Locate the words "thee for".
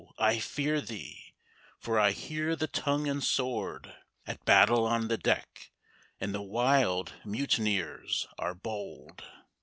0.81-1.99